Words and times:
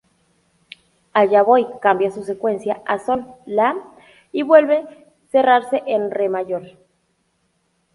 Allá 1.13 1.43
voy"; 1.43 1.67
cambia 1.79 2.09
su 2.09 2.23
secuencia 2.23 2.81
a 2.87 2.97
sol, 2.97 3.23
la 3.45 3.77
y 4.31 4.41
vuelve 4.41 4.87
cerrarse 5.29 5.83
en 5.85 6.09
re 6.09 6.27
mayor. 6.27 6.63